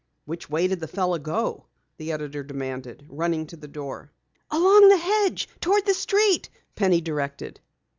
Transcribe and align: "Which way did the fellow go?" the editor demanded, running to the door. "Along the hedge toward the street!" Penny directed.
"Which 0.25 0.49
way 0.49 0.67
did 0.67 0.79
the 0.79 0.87
fellow 0.87 1.19
go?" 1.19 1.67
the 1.97 2.11
editor 2.11 2.41
demanded, 2.41 3.05
running 3.07 3.45
to 3.45 3.55
the 3.55 3.67
door. 3.67 4.11
"Along 4.49 4.89
the 4.89 4.97
hedge 4.97 5.47
toward 5.59 5.85
the 5.85 5.93
street!" 5.93 6.49
Penny 6.73 7.01
directed. 7.01 7.59